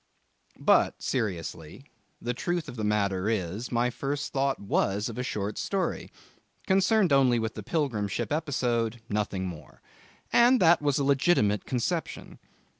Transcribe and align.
But, 0.57 0.99
seriously, 0.99 1.85
the 2.19 2.33
truth 2.33 2.67
of 2.67 2.75
the 2.75 2.83
matter 2.83 3.29
is, 3.29 3.65
that 3.67 3.71
my 3.71 3.91
first 3.91 4.33
thought 4.33 4.59
was 4.59 5.09
of 5.09 5.19
a 5.19 5.23
short 5.23 5.59
story, 5.59 6.09
concerned 6.65 7.13
only 7.13 7.37
with 7.37 7.53
the 7.53 7.61
pilgrim 7.61 8.07
ship 8.07 8.31
episode; 8.31 8.99
nothing 9.09 9.45
more. 9.45 9.79
And 10.33 10.59
that 10.59 10.81
was 10.81 10.97
a 10.97 11.03
legitimate 11.03 11.65
conception. 11.67 12.39